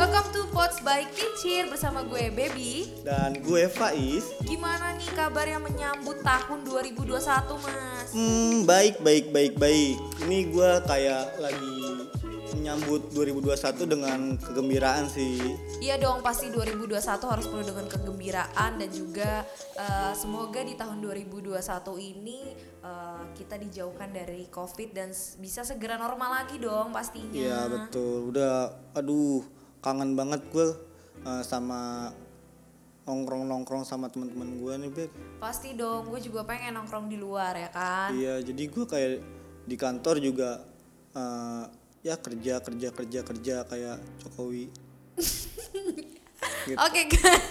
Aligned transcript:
Welcome 0.00 0.32
to 0.32 0.48
Pots 0.48 0.80
by 0.80 1.04
Kincir 1.12 1.68
bersama 1.68 2.00
gue 2.00 2.32
Baby. 2.32 2.88
Dan 3.04 3.36
gue 3.44 3.68
Faiz. 3.68 4.32
Gimana 4.48 4.96
nih 4.96 5.12
kabarnya 5.12 5.60
menyambut 5.60 6.24
tahun 6.24 6.64
2021, 6.64 7.20
Mas? 7.60 8.08
Hmm, 8.16 8.64
baik, 8.64 9.04
baik, 9.04 9.28
baik, 9.28 9.60
baik. 9.60 10.00
Ini 10.24 10.56
gue 10.56 10.70
kayak 10.88 11.36
lagi 11.44 11.80
menyambut 12.56 13.12
2021 13.12 13.84
dengan 13.84 14.40
kegembiraan 14.40 15.04
sih. 15.04 15.36
Iya 15.84 16.00
dong, 16.00 16.24
pasti 16.24 16.48
2021 16.48 16.96
harus 17.28 17.44
penuh 17.52 17.66
dengan 17.68 17.84
kegembiraan 17.84 18.80
dan 18.80 18.88
juga 18.88 19.44
eh, 19.76 20.12
semoga 20.16 20.64
di 20.64 20.80
tahun 20.80 20.96
2021 21.04 21.60
ini 22.00 22.56
eh, 22.80 23.22
kita 23.36 23.60
dijauhkan 23.60 24.16
dari 24.16 24.48
Covid 24.48 24.96
dan 24.96 25.12
bisa 25.12 25.60
segera 25.60 26.00
normal 26.00 26.40
lagi 26.40 26.56
dong 26.56 26.88
pastinya. 26.88 27.36
Iya 27.36 27.68
betul. 27.68 28.32
Udah, 28.32 28.72
aduh, 28.96 29.59
kangen 29.80 30.12
banget 30.16 30.44
gue 30.52 30.76
uh, 31.24 31.42
sama 31.44 32.12
nongkrong-nongkrong 33.08 33.82
sama 33.82 34.06
teman-teman 34.12 34.60
gue 34.60 34.72
nih, 34.86 34.90
Beb. 34.92 35.10
Pasti 35.42 35.74
dong, 35.74 36.06
gue 36.06 36.20
juga 36.22 36.46
pengen 36.46 36.78
nongkrong 36.78 37.10
di 37.10 37.18
luar 37.18 37.56
ya 37.58 37.70
kan. 37.72 38.14
Iya, 38.14 38.44
jadi 38.44 38.62
gue 38.70 38.84
kayak 38.86 39.10
di 39.66 39.76
kantor 39.76 40.22
juga 40.22 40.62
uh, 41.16 41.64
ya 42.00 42.16
kerja 42.16 42.64
kerja 42.64 42.88
kerja 42.94 43.20
kerja 43.24 43.54
kayak 43.66 43.98
Jokowi. 44.22 44.70
Gitu. 46.68 46.78
Oke 46.86 47.02
guys, 47.08 47.50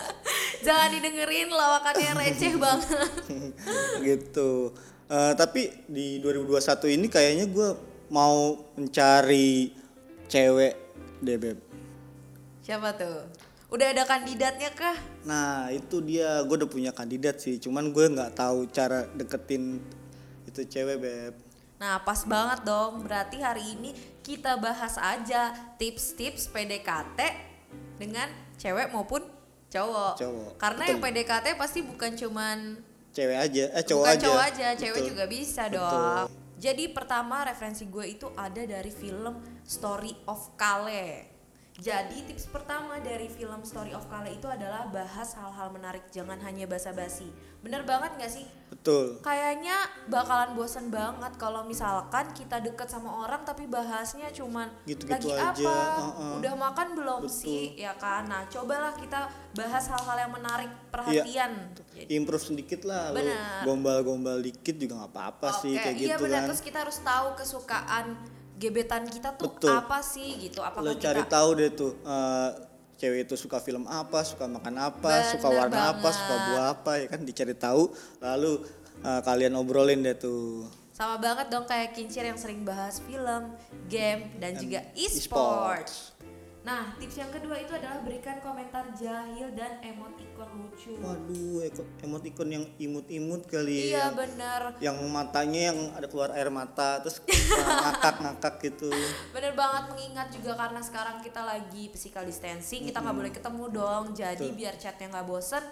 jangan 0.66 0.90
didengerin 0.92 1.48
lawakannya 1.48 2.10
receh 2.18 2.54
banget. 2.56 3.08
gitu. 4.08 4.74
Eh, 5.10 5.34
tapi 5.34 5.66
di 5.90 6.22
2021 6.22 6.94
ini 6.94 7.06
kayaknya 7.10 7.50
gue 7.50 7.68
mau 8.14 8.54
mencari 8.78 9.74
cewek 10.30 10.79
deh 11.20 11.36
beb. 11.36 11.58
Siapa 12.60 12.94
tuh? 12.94 13.26
Udah 13.70 13.94
ada 13.94 14.02
kandidatnya 14.02 14.70
kah? 14.74 14.96
Nah 15.24 15.70
itu 15.70 16.02
dia 16.02 16.42
gue 16.42 16.56
udah 16.58 16.70
punya 16.70 16.90
kandidat 16.90 17.38
sih. 17.38 17.56
Cuman 17.62 17.94
gue 17.94 18.06
nggak 18.10 18.34
tahu 18.34 18.66
cara 18.70 19.06
deketin 19.14 19.78
itu 20.46 20.60
cewek 20.66 20.98
beb. 20.98 21.34
Nah, 21.80 21.96
pas 22.04 22.20
banget 22.28 22.60
dong. 22.68 23.00
Berarti 23.08 23.40
hari 23.40 23.72
ini 23.72 23.96
kita 24.20 24.60
bahas 24.60 25.00
aja 25.00 25.56
tips-tips 25.80 26.52
PDKT 26.52 27.18
dengan 27.96 28.28
cewek 28.60 28.92
maupun 28.92 29.24
cowok. 29.72 30.20
Cowok, 30.20 30.50
Karena 30.60 30.82
betul. 30.84 30.92
yang 30.92 31.00
PDKT 31.00 31.46
pasti 31.56 31.80
bukan 31.80 32.12
cuman 32.18 32.58
Cewek 33.10 33.38
aja, 33.42 33.64
eh 33.74 33.82
cowok 33.82 34.04
bukan 34.06 34.14
aja. 34.14 34.22
cowok 34.22 34.42
aja, 34.46 34.66
cewek 34.78 35.00
Betul. 35.02 35.08
juga 35.10 35.24
bisa 35.26 35.62
Betul. 35.66 35.76
dong. 35.82 36.26
Jadi 36.60 36.84
pertama 36.92 37.36
referensi 37.42 37.84
gue 37.88 38.06
itu 38.06 38.26
ada 38.36 38.62
dari 38.62 38.92
film 38.92 39.34
Story 39.70 40.10
of 40.26 40.58
Kale. 40.58 41.30
Jadi 41.80 42.26
tips 42.28 42.50
pertama 42.50 42.98
dari 43.00 43.30
film 43.30 43.62
Story 43.62 43.94
of 43.94 44.04
Kale 44.10 44.34
itu 44.34 44.44
adalah 44.44 44.90
bahas 44.90 45.32
hal-hal 45.32 45.70
menarik, 45.70 46.04
jangan 46.10 46.36
hanya 46.42 46.66
basa-basi. 46.66 47.30
Bener 47.62 47.86
banget 47.86 48.20
gak 48.20 48.28
sih? 48.28 48.44
Betul. 48.68 49.16
Kayaknya 49.22 49.78
bakalan 50.10 50.52
bosen 50.52 50.92
banget 50.92 51.32
kalau 51.38 51.64
misalkan 51.64 52.28
kita 52.34 52.60
deket 52.60 52.90
sama 52.90 53.24
orang 53.24 53.46
tapi 53.46 53.64
bahasnya 53.64 54.28
cuman 54.28 54.68
Gitu-gitu 54.84 55.32
lagi 55.32 55.62
aja, 55.62 55.72
apa, 55.72 56.04
uh-uh. 56.04 56.32
udah 56.42 56.54
makan 56.58 56.88
belum 56.98 57.22
Betul. 57.24 57.38
sih, 57.40 57.64
ya 57.78 57.94
kan? 57.96 58.28
Nah 58.28 58.44
cobalah 58.50 58.92
kita 58.92 59.30
bahas 59.54 59.84
hal-hal 59.88 60.16
yang 60.28 60.32
menarik 60.34 60.68
Iya. 60.68 60.84
perhatian. 60.90 61.52
Jadi- 61.94 62.12
Improve 62.12 62.44
sedikit 62.44 62.80
lah, 62.84 63.14
gombal-gombal 63.64 64.42
dikit 64.42 64.76
juga 64.76 65.00
nggak 65.00 65.12
apa-apa 65.16 65.48
sih 65.62 65.78
Oke, 65.78 65.84
kayak 65.86 65.96
iya 65.96 66.06
gitu 66.18 66.24
benar. 66.26 66.44
kan. 66.44 66.48
Terus 66.52 66.60
kita 66.60 66.78
harus 66.84 66.98
tahu 67.00 67.26
kesukaan 67.38 68.06
gebetan 68.60 69.08
kita 69.08 69.32
tuh 69.40 69.48
Betul. 69.48 69.72
apa 69.72 70.04
sih 70.04 70.36
gitu. 70.36 70.60
Apakah 70.60 70.84
lo 70.84 70.92
kita 70.92 71.04
cari 71.08 71.22
tahu 71.24 71.48
deh 71.56 71.70
tuh 71.72 71.92
eh, 72.04 72.50
cewek 73.00 73.24
itu 73.24 73.34
suka 73.40 73.56
film 73.64 73.88
apa 73.88 74.20
suka 74.20 74.44
makan 74.44 74.76
apa 74.76 75.00
Bener 75.08 75.32
suka 75.32 75.48
warna 75.48 75.96
apa 75.96 76.04
banget. 76.04 76.18
suka 76.20 76.34
buah 76.36 76.66
apa 76.76 76.92
ya 77.00 77.06
kan 77.08 77.20
dicari 77.24 77.54
tahu 77.56 77.88
lalu 78.20 78.60
eh, 79.00 79.20
kalian 79.24 79.56
obrolin 79.56 80.04
deh 80.04 80.12
tuh 80.20 80.68
sama 80.92 81.16
banget 81.16 81.48
dong 81.48 81.64
kayak 81.64 81.96
kincir 81.96 82.28
yang 82.28 82.36
sering 82.36 82.60
bahas 82.60 83.00
film, 83.00 83.56
game 83.88 84.36
dan 84.36 84.52
juga 84.60 84.84
e-sports. 84.92 85.16
e-sports. 85.24 85.94
Nah, 86.60 86.92
tips 87.00 87.16
yang 87.16 87.32
kedua 87.32 87.56
itu 87.56 87.72
adalah 87.72 88.04
berikan 88.04 88.36
komentar 88.44 88.84
jahil 88.92 89.48
dan 89.56 89.80
emoticon 89.80 90.48
lucu. 90.60 90.92
waduh 91.00 91.64
emoticon 92.04 92.48
yang 92.52 92.64
imut-imut 92.80 93.48
kali 93.48 93.92
Iya 93.92 94.12
ya 94.12 94.16
bener 94.16 94.60
yang 94.80 94.96
matanya 95.08 95.72
yang 95.72 95.78
ada 95.96 96.08
keluar 96.08 96.32
air 96.36 96.52
mata 96.52 97.00
terus 97.00 97.20
ngakak-ngakak 97.24 98.54
gitu. 98.64 98.92
Bener 99.36 99.52
banget 99.56 99.92
mengingat 99.92 100.28
juga 100.32 100.52
karena 100.56 100.80
sekarang 100.84 101.16
kita 101.24 101.40
lagi 101.44 101.88
physical 101.92 102.24
distancing 102.24 102.84
Kita 102.84 103.00
nggak 103.00 103.16
boleh 103.16 103.32
ketemu 103.32 103.64
dong. 103.72 104.04
Jadi 104.12 104.48
Betul. 104.52 104.58
biar 104.58 104.74
chatnya 104.76 105.06
nggak 105.16 105.26
bosen 105.28 105.64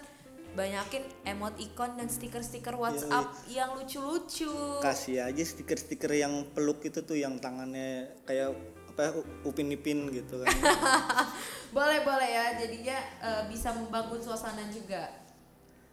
Banyakin 0.49 1.05
emoticon 1.29 1.93
dan 1.93 2.09
stiker-stiker 2.09 2.73
WhatsApp 2.73 3.29
yang 3.53 3.77
lucu-lucu. 3.77 4.81
Kasih 4.81 5.29
aja 5.29 5.43
stiker-stiker 5.45 6.09
yang 6.09 6.49
peluk 6.57 6.81
itu 6.81 7.05
tuh 7.05 7.13
yang 7.13 7.37
tangannya 7.37 8.17
kayak 8.25 8.57
apa 8.99 9.23
upin 9.47 9.71
ipin 9.71 10.11
gitu 10.11 10.43
kan 10.43 10.51
Boleh-boleh 11.75 12.27
ya 12.27 12.45
jadinya 12.59 12.97
eh, 13.23 13.43
bisa 13.47 13.71
membangun 13.71 14.19
suasana 14.19 14.67
juga 14.67 15.07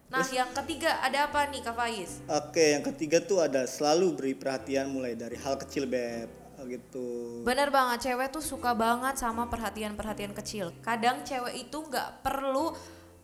Nah 0.06 0.22
yang 0.31 0.55
ketiga 0.55 1.03
ada 1.03 1.27
apa 1.27 1.50
nih 1.50 1.67
Kak 1.67 1.75
Faiz? 1.75 2.22
Oke, 2.31 2.78
yang 2.78 2.84
ketiga 2.87 3.19
tuh 3.19 3.43
ada 3.43 3.67
selalu 3.67 4.15
beri 4.15 4.34
perhatian 4.39 4.87
mulai 4.87 5.19
dari 5.19 5.34
hal 5.34 5.59
kecil 5.59 5.91
beb 5.91 6.31
gitu. 6.67 7.43
Bener 7.47 7.71
banget, 7.71 8.11
cewek 8.11 8.31
tuh 8.31 8.43
suka 8.43 8.75
banget 8.75 9.19
sama 9.19 9.47
perhatian-perhatian 9.47 10.34
kecil. 10.34 10.75
Kadang 10.83 11.23
cewek 11.23 11.69
itu 11.69 11.78
nggak 11.78 12.27
perlu 12.27 12.75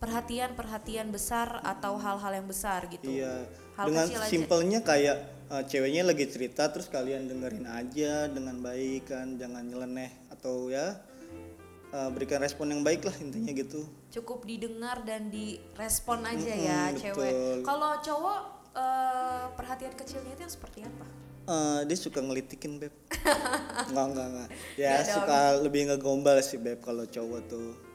perhatian-perhatian 0.03 1.15
besar 1.15 1.63
atau 1.63 1.95
hal-hal 1.95 2.33
yang 2.43 2.51
besar 2.51 2.91
gitu. 2.91 3.07
Iya. 3.07 3.47
Hal 3.79 3.87
dengan 3.87 4.07
kecil 4.11 4.19
aja. 4.19 4.29
simpelnya 4.29 4.81
kayak 4.83 5.17
eh, 5.47 5.63
ceweknya 5.71 6.03
lagi 6.03 6.27
cerita 6.27 6.67
terus 6.75 6.91
kalian 6.91 7.31
dengerin 7.31 7.71
aja 7.71 8.27
dengan 8.27 8.59
baik 8.59 9.07
kan, 9.07 9.39
jangan 9.39 9.63
nyeleneh 9.63 10.11
atau 10.35 10.67
ya 10.75 10.99
eh, 11.95 12.09
berikan 12.11 12.43
respon 12.43 12.75
yang 12.75 12.83
baik 12.83 13.07
lah 13.07 13.15
intinya 13.23 13.55
gitu. 13.55 13.87
Cukup 14.11 14.43
didengar 14.43 15.07
dan 15.07 15.31
direspon 15.31 16.27
aja 16.27 16.51
Mm-mm, 16.51 16.67
ya 16.67 16.83
betul. 16.91 17.01
cewek. 17.01 17.33
Kalau 17.63 17.91
cowok 18.03 18.41
eh, 18.75 19.45
perhatian 19.55 19.95
kecilnya 19.95 20.35
itu 20.35 20.43
yang 20.43 20.53
seperti 20.53 20.79
apa? 20.83 21.07
Eh, 21.43 21.81
dia 21.91 21.99
suka 21.99 22.19
ngelitikin 22.23 22.79
beb. 22.79 22.95
enggak. 23.91 24.51
Ya 24.79 24.99
Nggak 24.99 25.03
dong. 25.07 25.15
suka 25.15 25.41
lebih 25.63 25.81
ngegombal 25.91 26.39
sih 26.43 26.59
beb 26.59 26.83
kalau 26.83 27.07
cowok 27.07 27.41
tuh. 27.47 27.92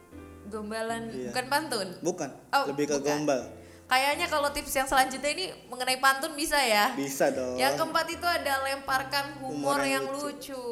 Gombalan 0.47 1.03
Iya. 1.08 1.30
bukan 1.30 1.46
pantun. 1.47 1.88
Bukan, 2.00 2.30
Oh, 2.50 2.66
lebih 2.68 2.85
ke 2.88 2.97
bukan. 2.97 3.24
gombal. 3.24 3.41
Kayaknya 3.88 4.28
kalau 4.28 4.52
tips 4.52 4.74
yang 4.74 4.84
selanjutnya 4.84 5.31
ini 5.31 5.46
mengenai 5.66 5.96
pantun 5.97 6.35
bisa 6.35 6.59
ya. 6.59 6.91
Bisa 6.91 7.31
dong. 7.31 7.56
Yang 7.56 7.80
keempat 7.80 8.08
itu 8.09 8.28
ada 8.28 8.59
lemparkan 8.62 9.40
humor, 9.40 9.80
Humor 9.80 9.80
yang, 9.81 10.03
yang 10.03 10.06
lucu. 10.12 10.66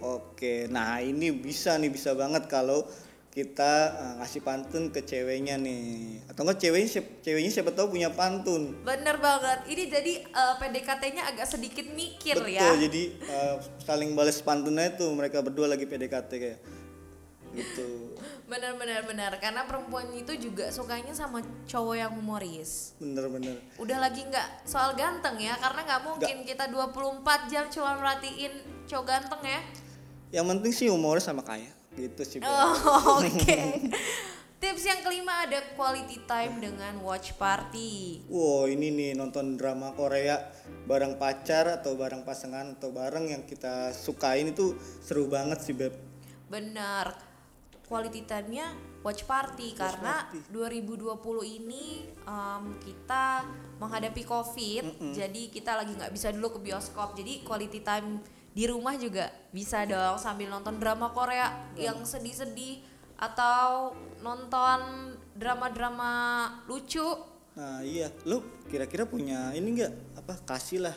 Oke, 0.00 0.64
nah 0.66 0.96
ini 0.98 1.28
bisa 1.30 1.76
nih 1.76 1.92
bisa 1.92 2.16
banget 2.16 2.48
kalau 2.48 2.88
kita 3.30 3.72
eh, 3.92 4.12
ngasih 4.18 4.40
pantun 4.40 4.88
ke 4.88 5.04
ceweknya 5.04 5.54
nih. 5.54 6.24
Atau 6.26 6.42
enggak 6.42 6.58
ceweknya 6.58 6.88
ceweknya 7.20 7.50
siapa 7.52 7.70
tahu 7.70 7.92
punya 7.92 8.08
pantun. 8.08 8.72
Bener 8.80 9.20
banget. 9.20 9.68
Ini 9.68 9.82
jadi 9.86 10.12
eh, 10.24 10.54
PDKT-nya 10.56 11.28
agak 11.28 11.44
sedikit 11.44 11.84
mikir 11.92 12.40
Betul, 12.40 12.56
ya. 12.56 12.72
jadi 12.80 13.02
eh, 13.20 13.54
saling 13.84 14.16
balas 14.16 14.40
pantunnya 14.40 14.88
tuh 14.90 15.12
mereka 15.12 15.44
berdua 15.44 15.68
lagi 15.68 15.84
PDKT 15.84 16.30
kayak 16.32 16.58
gitu. 17.54 18.14
Bener 18.46 18.74
bener 18.74 19.02
bener. 19.06 19.32
Karena 19.38 19.66
perempuan 19.66 20.10
itu 20.14 20.34
juga 20.38 20.70
sukanya 20.70 21.14
sama 21.14 21.42
cowok 21.66 21.94
yang 21.94 22.12
humoris. 22.14 22.94
Bener-bener. 22.98 23.58
Udah 23.78 23.98
lagi 24.02 24.26
nggak 24.26 24.66
soal 24.66 24.94
ganteng 24.98 25.38
ya, 25.38 25.54
karena 25.58 25.80
nggak 25.86 26.02
mungkin 26.02 26.36
kita 26.46 26.66
24 26.70 27.50
jam 27.50 27.64
cuma 27.70 27.98
merhatiin 27.98 28.52
cowok 28.86 29.04
ganteng 29.06 29.42
ya. 29.46 29.60
Yang 30.30 30.46
penting 30.56 30.72
sih 30.74 30.86
humornya 30.90 31.22
sama 31.22 31.42
kaya. 31.42 31.70
Gitu 31.94 32.22
sih. 32.22 32.38
Oh, 32.42 33.18
Oke. 33.22 33.58
Tips 34.60 34.84
yang 34.84 35.00
kelima 35.00 35.48
ada 35.48 35.56
quality 35.72 36.20
time 36.28 36.60
dengan 36.60 37.00
watch 37.00 37.32
party. 37.40 38.20
Wow, 38.28 38.68
ini 38.68 38.92
nih 38.92 39.10
nonton 39.16 39.56
drama 39.56 39.96
Korea 39.96 40.36
bareng 40.84 41.16
pacar 41.16 41.80
atau 41.80 41.96
bareng 41.96 42.28
pasangan 42.28 42.76
atau 42.76 42.92
bareng 42.92 43.32
yang 43.32 43.48
kita 43.48 43.96
sukain 43.96 44.52
itu 44.52 44.76
seru 45.00 45.32
banget 45.32 45.64
sih, 45.64 45.72
Beb. 45.72 45.96
Benar. 46.52 47.29
Quality 47.90 48.22
time-nya 48.22 48.70
watch 49.02 49.26
party. 49.26 49.74
Karena 49.74 50.30
2020 50.54 51.10
ini 51.42 52.06
em, 52.22 52.64
kita 52.78 53.42
menghadapi 53.82 54.22
Covid, 54.22 54.84
jadi 55.10 55.42
kita 55.50 55.74
lagi 55.74 55.98
nggak 55.98 56.14
bisa 56.14 56.30
dulu 56.30 56.54
ke 56.54 56.70
bioskop. 56.70 57.18
Jadi 57.18 57.42
quality 57.42 57.82
time 57.82 58.22
di 58.50 58.66
rumah 58.70 58.94
juga 58.94 59.30
bisa 59.50 59.82
dong 59.86 60.18
sambil 60.18 60.50
nonton 60.50 60.78
drama 60.78 61.10
Korea 61.10 61.70
yang 61.74 62.02
sedih-sedih 62.02 62.82
atau 63.18 63.94
nonton 64.22 65.12
drama-drama 65.34 66.12
lucu. 66.70 67.04
Nah 67.58 67.82
iya, 67.82 68.14
lu 68.22 68.40
kira-kira 68.70 69.04
punya 69.04 69.50
ini 69.52 69.80
enggak 69.80 69.92
apa 70.14 70.34
kasih 70.46 70.86
lah 70.86 70.96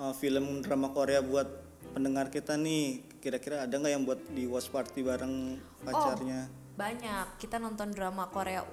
uh, 0.00 0.14
film 0.16 0.64
drama 0.64 0.90
Korea 0.90 1.20
buat 1.20 1.46
pendengar 1.92 2.32
kita 2.32 2.56
nih 2.56 3.04
kira-kira 3.20 3.68
ada 3.68 3.74
nggak 3.76 3.92
yang 3.92 4.02
buat 4.02 4.20
di 4.32 4.48
watch 4.48 4.72
party 4.72 5.04
bareng 5.04 5.60
pacarnya 5.84 6.48
Banyak. 6.72 7.36
Kita 7.36 7.60
nonton 7.60 7.92
drama 7.92 8.24
Korea 8.32 8.64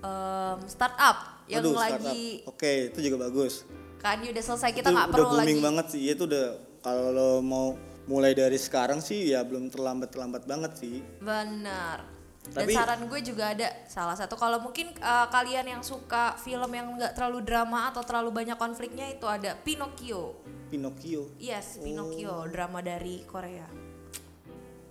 em, 0.00 0.58
startup 0.64 1.44
yang 1.44 1.60
Aduh, 1.60 1.76
startup. 1.76 2.00
lagi 2.00 2.24
oke 2.48 2.72
itu 2.92 2.98
juga 3.04 3.28
bagus 3.28 3.68
kan 4.00 4.20
udah 4.20 4.44
selesai 4.44 4.72
kita 4.72 4.88
nggak 4.92 5.08
udah 5.08 5.14
perlu 5.16 5.28
booming 5.32 5.58
lagi. 5.60 5.66
banget 5.68 5.86
sih 5.92 6.02
itu 6.08 6.22
udah 6.24 6.46
kalau 6.80 7.40
mau 7.40 7.76
mulai 8.04 8.36
dari 8.36 8.56
sekarang 8.60 9.00
sih 9.00 9.32
ya 9.32 9.40
belum 9.44 9.72
terlambat 9.72 10.12
terlambat 10.12 10.44
banget 10.44 10.72
sih 10.76 11.00
Benar. 11.24 12.04
Dan 12.44 12.68
Tapi- 12.68 12.76
saran 12.76 13.00
gue 13.04 13.20
juga 13.20 13.50
ada. 13.50 13.68
Salah 13.84 14.14
satu 14.14 14.36
kalau 14.36 14.60
mungkin 14.60 14.92
uh, 14.98 15.26
kalian 15.26 15.64
yang 15.66 15.82
suka 15.82 16.36
film 16.36 16.68
yang 16.68 16.92
nggak 16.92 17.14
terlalu 17.14 17.40
drama 17.40 17.88
atau 17.88 18.00
terlalu 18.00 18.30
banyak 18.34 18.54
konfliknya 18.54 19.08
itu 19.08 19.24
ada 19.24 19.56
Pinocchio. 19.56 20.38
Pinocchio. 20.68 21.32
Yes, 21.36 21.76
Oh. 21.76 21.84
Pinocchio 21.84 22.44
drama 22.46 22.78
dari 22.78 23.24
Korea. 23.24 23.64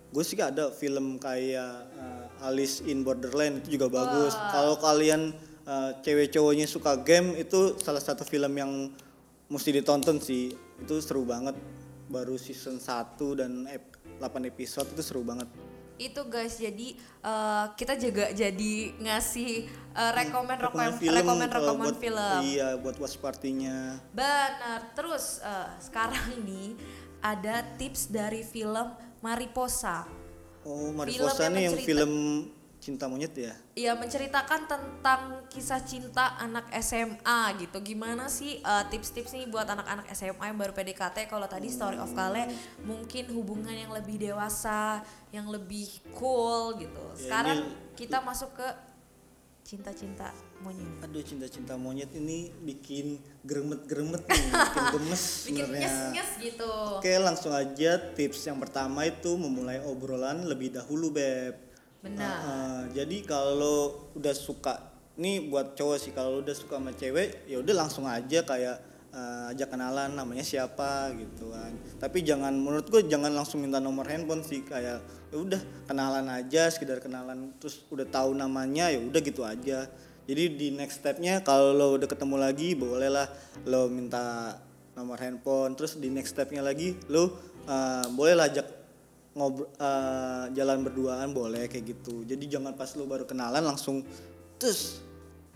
gue 0.09 0.21
sih 0.21 0.38
ada 0.38 0.69
film 0.69 1.17
kayak 1.17 1.89
uh, 1.91 2.45
Alice 2.45 2.85
in 2.85 3.01
Borderland 3.01 3.65
itu 3.65 3.81
juga 3.81 3.89
bagus. 3.95 4.33
Kalau 4.35 4.77
kalian 4.77 5.33
uh, 5.63 5.97
cewek 6.01 6.29
cowoknya 6.29 6.65
suka 6.65 7.01
game 7.01 7.33
itu 7.35 7.73
salah 7.77 7.97
satu 7.97 8.21
film 8.21 8.53
yang 8.53 8.94
mesti 9.47 9.73
ditonton 9.73 10.21
sih. 10.21 10.53
Itu 10.77 11.01
seru 11.01 11.25
banget. 11.25 11.57
Baru 12.05 12.38
season 12.38 12.77
1 12.77 13.17
dan 13.33 13.65
ep- 13.65 13.97
8 14.21 14.29
episode 14.45 14.85
itu 14.88 15.01
seru 15.01 15.25
banget 15.25 15.50
Itu 15.95 16.25
guys, 16.25 16.57
jadi 16.57 16.93
uh, 17.21 17.69
kita 17.73 17.93
juga 17.95 18.29
jadi 18.29 18.73
ngasih 18.97 19.65
uh, 19.91 20.11
rekomen 20.11 20.57
rekomen 20.57 20.89
Rekomen 20.89 20.91
film 20.97 21.15
rekomen 21.15 21.47
kalau 21.47 21.63
rekomen 21.69 21.85
buat- 21.87 22.01
film. 22.01 22.39
iya 22.43 22.67
buat 22.75 22.95
watch 22.97 23.17
partinya 23.17 24.01
Benar. 24.09 24.91
Terus 24.91 25.39
uh, 25.39 25.69
sekarang 25.77 26.17
nih 26.41 26.73
ada 27.19 27.61
tips 27.77 28.07
dari 28.07 28.41
film 28.41 28.89
Mariposa. 29.19 30.03
oh 30.63 30.89
Film 30.89 30.95
Mariposa 30.95 31.41
yang 31.41 31.53
nih 31.53 31.61
yang 31.61 31.73
mencerita- 31.73 31.87
film 31.87 32.11
cinta 32.83 33.07
monyet 33.07 33.31
ya 33.31 33.56
Iya 33.74 33.95
menceritakan 33.95 34.68
tentang 34.68 35.21
kisah 35.47 35.80
cinta 35.81 36.35
anak 36.35 36.68
SMA 36.77 37.39
gitu. 37.57 37.80
Gimana 37.80 38.27
sih 38.27 38.59
uh, 38.59 38.83
tips-tips 38.85 39.31
nih 39.31 39.47
buat 39.47 39.63
anak-anak 39.63 40.12
SMA 40.12 40.51
yang 40.51 40.59
baru 40.59 40.75
PDKT? 40.75 41.31
Kalau 41.31 41.47
tadi 41.47 41.71
Story 41.71 41.95
of 41.95 42.12
Kale 42.12 42.51
mungkin 42.83 43.31
hubungan 43.31 43.71
yang 43.71 43.89
lebih 43.89 44.19
dewasa, 44.19 45.00
yang 45.31 45.47
lebih 45.47 45.88
cool 46.12 46.75
gitu. 46.75 47.00
Ya, 47.15 47.18
Sekarang 47.18 47.57
ini- 47.63 47.95
kita 47.95 48.19
masuk 48.19 48.51
ke 48.51 48.68
cinta-cinta 49.63 50.36
monyet. 50.59 51.00
aduh 51.00 51.24
cinta-cinta 51.24 51.79
monyet 51.79 52.12
ini 52.12 52.51
bikin 52.62 53.15
geremet-geremet 53.41 54.21
nih 54.21 54.44
bikin 54.51 54.86
gemes 54.91 55.24
Bikin 55.47 55.65
nyes-nyes 55.71 56.29
gitu. 56.38 56.71
Oke 57.00 57.15
langsung 57.15 57.56
aja 57.56 57.95
tips 58.12 58.44
yang 58.44 58.59
pertama 58.59 59.07
itu 59.07 59.33
memulai 59.33 59.79
obrolan 59.81 60.44
lebih 60.44 60.75
dahulu 60.75 61.09
beb. 61.09 61.72
Benar. 62.03 62.35
Uh, 62.44 62.83
jadi 62.91 63.17
kalau 63.23 64.11
udah 64.11 64.35
suka, 64.35 64.75
nih 65.15 65.47
buat 65.47 65.79
cowok 65.79 65.97
sih 66.03 66.11
kalau 66.11 66.44
udah 66.44 66.51
suka 66.51 66.75
sama 66.75 66.91
cewek 66.91 67.47
ya 67.47 67.63
udah 67.63 67.71
langsung 67.79 68.03
aja 68.03 68.44
kayak 68.44 68.75
uh, 69.15 69.55
ajak 69.55 69.71
kenalan 69.71 70.11
namanya 70.11 70.44
siapa 70.44 71.15
gitu 71.15 71.55
kan. 71.55 71.71
Tapi 72.03 72.27
jangan 72.27 72.51
menurut 72.51 72.91
gue 72.91 73.07
jangan 73.07 73.31
langsung 73.31 73.63
minta 73.63 73.79
nomor 73.79 74.03
handphone 74.11 74.44
sih 74.44 74.67
kayak 74.67 75.00
ya 75.31 75.38
udah 75.39 75.61
kenalan 75.88 76.27
aja 76.27 76.67
sekedar 76.67 77.00
kenalan 77.00 77.55
terus 77.55 77.88
udah 77.88 78.03
tahu 78.11 78.35
namanya 78.35 78.91
ya 78.91 79.00
udah 79.00 79.21
gitu 79.23 79.47
aja. 79.47 79.88
Jadi 80.27 80.44
di 80.59 80.67
next 80.75 81.00
stepnya 81.00 81.39
kalau 81.39 81.71
lo 81.71 81.95
udah 81.95 82.07
ketemu 82.11 82.35
lagi 82.35 82.75
bolehlah 82.75 83.31
lo 83.63 83.88
minta 83.88 84.55
nomor 84.91 85.23
handphone 85.23 85.79
terus 85.79 85.95
di 85.95 86.11
next 86.11 86.35
stepnya 86.35 86.59
lagi 86.59 87.00
lo 87.07 87.31
uh, 87.63 88.05
boleh 88.11 88.35
lah 88.35 88.51
ajak 88.51 88.82
ngobrol 89.33 89.69
jalan 90.53 90.85
berduaan 90.85 91.33
boleh 91.33 91.65
kayak 91.65 91.97
gitu 91.97 92.21
jadi 92.24 92.57
jangan 92.57 92.77
pas 92.77 92.94
lo 92.94 93.09
baru 93.09 93.25
kenalan 93.25 93.65
langsung 93.65 94.06
terus 94.62 95.01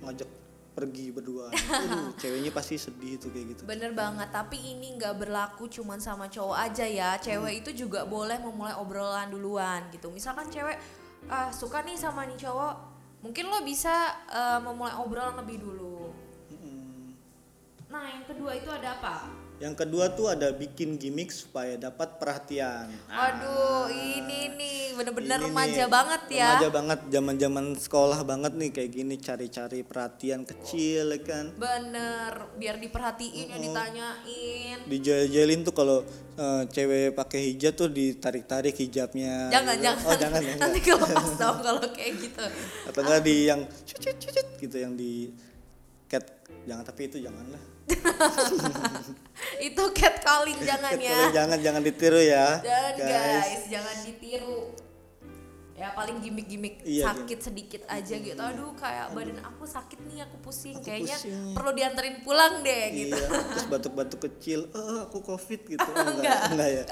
ngajak 0.01 0.29
pergi 0.77 1.09
berduaan 1.09 1.49
Aduh, 1.57 2.13
ceweknya 2.21 2.53
pasti 2.53 2.77
sedih 2.77 3.17
tuh 3.17 3.33
kayak 3.33 3.57
gitu 3.57 3.61
Bener 3.65 3.97
banget, 3.97 4.29
tapi 4.29 4.61
ini 4.61 4.93
nggak 4.93 5.25
berlaku 5.25 5.65
cuman 5.65 5.97
sama 5.97 6.29
cowok 6.29 6.53
aja 6.53 6.85
ya. 6.85 7.17
Cewek 7.17 7.65
itu 7.65 7.73
juga 7.73 8.05
boleh 8.05 8.37
memulai 8.37 8.77
obrolan 8.77 9.33
duluan 9.33 9.89
gitu. 9.89 10.13
Misalkan 10.13 10.53
cewek 10.53 10.77
ah, 11.33 11.49
suka 11.49 11.81
nih 11.81 11.97
sama 11.97 12.29
nih 12.29 12.37
cowok, 12.37 12.73
mungkin 13.25 13.49
lo 13.49 13.65
bisa 13.65 14.21
eh, 14.29 14.61
memulai 14.61 14.93
obrolan 15.01 15.33
lebih 15.41 15.65
dulu. 15.65 16.13
Mm-mm. 16.53 17.17
Nah, 17.89 18.05
yang 18.13 18.29
kedua 18.29 18.53
itu 18.53 18.69
ada 18.69 19.01
apa? 19.01 19.46
Yang 19.57 19.73
kedua 19.73 20.13
tuh 20.13 20.29
ada 20.29 20.53
bikin 20.53 20.95
gimmick 20.95 21.33
supaya 21.33 21.73
dapat 21.75 22.21
perhatian 22.21 22.93
Waduh, 23.07 23.89
ini 23.89 24.53
nih 24.53 24.77
bener-bener 24.93 25.33
Ini 25.35 25.45
remaja 25.45 25.83
nih, 25.83 25.89
banget 25.89 26.23
ya. 26.29 26.45
remaja 26.53 26.69
banget 26.69 26.99
zaman 27.09 27.35
zaman 27.35 27.65
sekolah 27.73 28.19
banget 28.21 28.53
nih 28.53 28.69
kayak 28.69 28.91
gini 28.91 29.15
cari-cari 29.17 29.81
perhatian 29.81 30.45
kecil 30.45 31.09
ya 31.09 31.19
kan 31.19 31.45
Bener, 31.53 32.53
biar 32.53 32.77
diperhatiin 32.77 33.49
ya 33.49 33.57
ditanyain. 33.57 34.77
dijelin 34.85 35.65
tuh 35.65 35.73
kalau 35.73 36.05
eh, 36.37 36.63
cewek 36.69 37.17
pakai 37.17 37.39
hijab 37.49 37.73
tuh 37.73 37.89
ditarik-tarik 37.89 38.77
hijabnya 38.77 39.49
Jangan, 39.49 39.73
gitu. 39.73 39.85
jangan. 39.89 40.05
oh 40.05 40.15
jangan. 40.15 40.41
Nanti 40.61 40.79
kelepas 40.81 41.29
dong 41.33 41.57
kalau 41.61 41.81
kayak 41.89 42.13
gitu. 42.19 42.45
atau 42.85 43.01
enggak 43.01 43.21
di 43.25 43.35
yang 43.45 43.61
cucut 43.65 44.15
cucut 44.21 44.47
gitu 44.61 44.77
yang 44.77 44.93
di 44.93 45.33
cat 46.05 46.29
jangan 46.63 46.85
tapi 46.85 47.09
itu 47.09 47.17
jangan 47.17 47.41
lah 47.49 47.63
itu 49.67 49.83
catcalling 49.93 50.59
jangan 50.59 50.93
ya. 50.97 51.31
jangan 51.31 51.57
jangan 51.59 51.81
ditiru 51.81 52.19
ya 52.19 52.59
Jangan 52.59 52.93
guys. 52.99 53.61
jangan 53.67 53.95
ditiru. 54.03 54.75
Ya 55.77 55.93
paling 55.93 56.17
gimmick-gimmick 56.17 56.81
Iya, 56.81 57.05
sakit 57.05 57.37
sedikit 57.37 57.85
aja 57.85 58.17
gitu. 58.17 58.33
Aduh 58.33 58.73
kayak 58.73 59.13
badan 59.13 59.37
aku 59.45 59.61
sakit 59.61 60.09
nih, 60.09 60.25
aku 60.25 60.41
pusing. 60.41 60.73
Aku 60.73 60.81
Kayaknya 60.81 61.13
pusing. 61.21 61.53
perlu 61.53 61.69
dianterin 61.71 62.15
pulang 62.25 62.65
deh 62.65 62.85
gitu. 62.97 63.13
iya 63.13 63.29
terus 63.29 63.65
batuk-batuk 63.69 64.19
kecil 64.25 64.65
oh 64.73 65.05
aku 65.05 65.21
covid 65.21 65.61
gitu 65.69 65.85
oh, 65.93 66.17
enggak 66.17 66.49
enggak 66.49 66.69
ya 66.73 66.83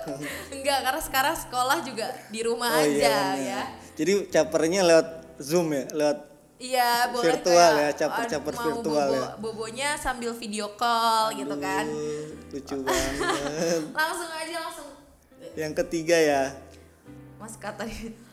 Enggak, 0.53 0.79
karena 0.85 1.01
sekarang 1.01 1.33
sekolah 1.33 1.77
juga 1.81 2.13
di 2.29 2.45
rumah 2.45 2.69
oh 2.69 2.77
aja 2.77 2.93
iya 2.93 3.17
bener. 3.33 3.41
ya. 3.41 3.61
jadi 3.97 4.13
capernya 4.29 4.81
lewat 4.85 5.07
zoom 5.41 5.73
ya 5.73 5.83
lewat 5.89 6.19
Iya, 6.55 7.11
boleh 7.11 7.35
Virtual 7.35 7.71
kayak, 7.75 7.83
ya, 7.83 7.89
caper-caper 7.99 8.53
aduh, 8.55 8.63
mau 8.63 8.67
virtual 8.79 9.07
bobo, 9.11 9.15
ya. 9.19 9.27
Bobonya 9.43 9.89
sambil 9.99 10.31
video 10.31 10.71
call 10.79 11.35
gitu 11.35 11.55
kan. 11.59 11.83
Aduh, 11.83 12.31
lucu 12.55 12.75
banget. 12.79 13.81
Langsung 13.99 14.31
aja 14.31 14.57
langsung. 14.63 14.89
Yang 15.59 15.73
ketiga 15.83 16.15
ya. 16.15 16.43
Mas 17.35 17.59
kata 17.59 17.83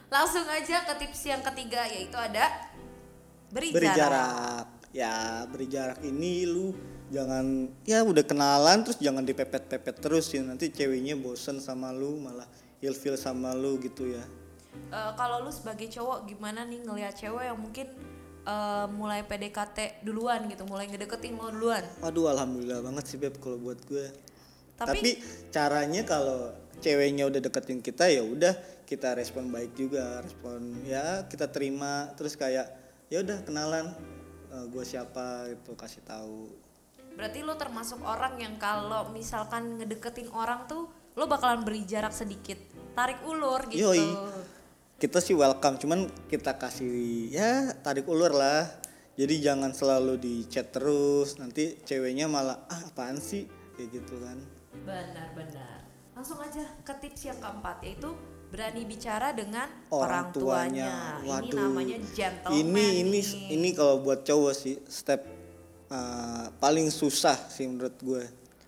langsung 0.07 0.47
aja 0.47 0.87
ke 0.87 0.95
tips 1.03 1.23
yang 1.27 1.43
ketiga 1.43 1.83
yaitu 1.91 2.15
ada 2.15 2.47
beri, 3.51 3.75
beri 3.75 3.91
jarak. 3.91 3.99
jarak. 3.99 4.67
Ya 4.95 5.15
beri 5.51 5.67
jarak 5.67 5.99
ini 6.07 6.47
lu 6.47 6.77
jangan 7.11 7.69
ya 7.83 8.07
udah 8.07 8.23
kenalan 8.23 8.87
terus 8.87 9.03
jangan 9.03 9.27
dipepet-pepet 9.27 9.99
terus 9.99 10.31
ya. 10.31 10.47
Nanti 10.47 10.71
ceweknya 10.71 11.19
bosen 11.19 11.59
sama 11.59 11.91
lu 11.91 12.23
malah 12.23 12.47
ilfil 12.79 13.19
sama 13.19 13.51
lu 13.55 13.83
gitu 13.83 14.07
ya 14.07 14.23
Eh, 14.93 15.13
kalau 15.17 15.41
lu 15.41 15.53
sebagai 15.53 15.89
cowok 15.89 16.29
gimana 16.29 16.69
nih 16.69 16.85
ngelihat 16.85 17.17
cewek 17.17 17.49
yang 17.49 17.57
mungkin 17.57 17.89
eh, 18.45 18.87
mulai 18.93 19.25
PDKT 19.25 20.05
duluan 20.05 20.45
gitu, 20.49 20.69
mulai 20.69 20.89
ngedeketin 20.89 21.37
lo 21.37 21.49
duluan. 21.49 21.85
waduh 22.05 22.33
alhamdulillah 22.33 22.85
banget 22.85 23.05
sih 23.09 23.17
beb 23.17 23.37
kalau 23.41 23.57
buat 23.57 23.81
gue 23.89 24.13
Tapi, 24.77 24.99
tapi, 24.99 25.11
caranya 25.55 26.03
kalau 26.03 26.53
ceweknya 26.83 27.29
udah 27.29 27.41
deketin 27.41 27.81
kita 27.85 28.11
ya 28.11 28.25
udah 28.25 28.53
kita 28.89 29.15
respon 29.15 29.49
baik 29.49 29.73
juga 29.79 30.21
respon 30.21 30.83
ya 30.85 31.25
kita 31.31 31.49
terima 31.49 32.11
terus 32.19 32.35
kayak 32.35 32.67
ya 33.09 33.23
udah 33.25 33.45
kenalan 33.47 33.93
eh, 34.53 34.65
gue 34.69 34.85
siapa 34.85 35.49
gitu 35.55 35.73
kasih 35.73 36.03
tahu 36.05 36.53
berarti 37.17 37.45
lo 37.45 37.55
termasuk 37.61 38.01
orang 38.01 38.41
yang 38.41 38.57
kalau 38.57 39.13
misalkan 39.13 39.81
ngedeketin 39.81 40.33
orang 40.33 40.65
tuh 40.65 40.89
lo 41.13 41.29
bakalan 41.29 41.61
beri 41.61 41.85
jarak 41.85 42.13
sedikit, 42.17 42.57
tarik 42.97 43.21
ulur 43.29 43.69
gitu. 43.69 43.93
Yoi. 43.93 44.01
Kita 45.03 45.19
sih 45.19 45.35
welcome 45.35 45.83
cuman 45.83 46.07
kita 46.31 46.55
kasih 46.55 47.27
ya 47.35 47.75
tarik 47.83 48.07
ulur 48.07 48.31
lah 48.31 48.71
jadi 49.19 49.51
jangan 49.51 49.75
selalu 49.75 50.15
di 50.15 50.35
chat 50.47 50.71
terus 50.71 51.43
nanti 51.43 51.83
ceweknya 51.83 52.31
malah 52.31 52.63
ah 52.71 52.87
apaan 52.87 53.19
sih 53.19 53.51
kayak 53.75 53.99
gitu 53.99 54.23
kan 54.23 54.39
Benar-benar. 54.83 55.85
Langsung 56.15 56.39
aja 56.39 56.65
ke 56.87 56.95
tips 57.03 57.29
yang 57.29 57.39
keempat 57.43 57.83
yaitu 57.85 58.11
berani 58.53 58.85
bicara 58.85 59.33
dengan 59.33 59.65
orang 59.89 60.29
tuanya, 60.31 61.19
Ini 61.19 61.29
waduh 61.29 61.57
namanya 61.57 61.97
gentleman. 62.13 62.53
ini 62.53 62.87
ini 63.01 63.21
nih. 63.25 63.49
ini 63.57 63.69
kalau 63.73 64.05
buat 64.05 64.23
cowok 64.23 64.55
sih 64.55 64.77
step 64.87 65.25
uh, 65.89 66.53
paling 66.61 66.93
susah 66.93 67.37
sih 67.49 67.65
menurut 67.65 67.97
gue 68.05 68.23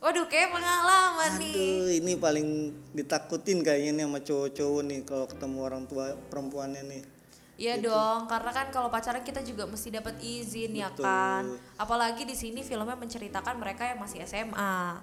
Waduh, 0.05 0.29
kayak 0.29 0.53
pengalaman 0.53 1.41
nih. 1.41 1.57
Aduh, 1.57 1.89
ini 1.97 2.13
paling 2.21 2.49
ditakutin 2.93 3.65
kayaknya 3.65 3.91
nih 3.97 4.05
sama 4.05 4.21
cowok-cowok 4.21 4.83
nih 4.85 5.01
kalau 5.09 5.25
ketemu 5.25 5.59
orang 5.65 5.83
tua 5.89 6.13
perempuannya 6.29 6.83
nih. 6.85 7.03
Iya 7.57 7.81
dong, 7.81 8.29
karena 8.29 8.51
kan 8.53 8.69
kalau 8.69 8.93
pacaran 8.93 9.25
kita 9.25 9.41
juga 9.41 9.65
mesti 9.65 9.89
dapat 9.89 10.21
izin 10.21 10.77
ya 10.77 10.93
Betul. 10.93 11.09
kan. 11.09 11.45
Apalagi 11.81 12.29
di 12.29 12.37
sini 12.37 12.61
filmnya 12.61 13.01
menceritakan 13.01 13.57
mereka 13.57 13.89
yang 13.89 13.97
masih 13.97 14.21
SMA. 14.29 15.01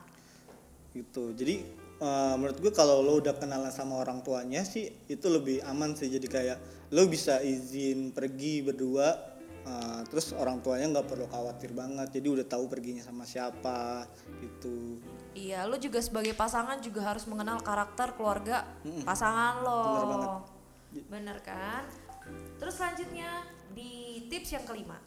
Gitu. 0.93 1.33
Jadi 1.33 1.65
eh, 1.97 2.33
menurut 2.37 2.61
gue 2.61 2.69
kalau 2.69 3.01
lo 3.01 3.17
udah 3.17 3.33
kenalan 3.41 3.73
sama 3.73 3.97
orang 3.97 4.21
tuanya 4.21 4.61
sih 4.61 4.85
itu 5.09 5.25
lebih 5.33 5.65
aman 5.65 5.97
sih 5.97 6.13
jadi 6.13 6.27
kayak 6.29 6.57
lo 6.93 7.09
bisa 7.09 7.41
izin 7.41 8.13
pergi 8.13 8.65
berdua 8.65 9.15
eh, 9.61 10.01
terus 10.09 10.33
orang 10.33 10.59
tuanya 10.59 10.99
nggak 10.99 11.07
perlu 11.07 11.25
khawatir 11.27 11.71
banget 11.71 12.07
jadi 12.11 12.27
udah 12.33 12.45
tahu 12.47 12.65
perginya 12.67 13.01
sama 13.01 13.23
siapa 13.25 14.05
gitu 14.41 14.97
Iya, 15.31 15.63
lo 15.63 15.79
juga 15.79 16.03
sebagai 16.03 16.35
pasangan 16.35 16.83
juga 16.83 17.07
harus 17.07 17.23
mengenal 17.23 17.63
karakter 17.63 18.19
keluarga 18.19 18.67
pasangan 19.07 19.63
lo. 19.63 19.79
Bener 19.79 20.05
banget. 20.11 20.31
Bener 21.07 21.37
kan? 21.39 21.83
Terus 22.59 22.75
selanjutnya 22.75 23.47
di 23.71 24.27
tips 24.27 24.59
yang 24.59 24.67
kelima. 24.67 24.99